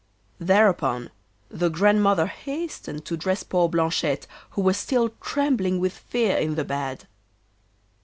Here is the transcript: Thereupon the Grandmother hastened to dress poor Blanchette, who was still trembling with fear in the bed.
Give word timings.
Thereupon 0.39 1.11
the 1.49 1.69
Grandmother 1.69 2.25
hastened 2.25 3.05
to 3.05 3.15
dress 3.15 3.43
poor 3.43 3.69
Blanchette, 3.69 4.25
who 4.49 4.63
was 4.63 4.75
still 4.77 5.09
trembling 5.21 5.79
with 5.79 5.93
fear 5.93 6.37
in 6.37 6.55
the 6.55 6.65
bed. 6.65 7.05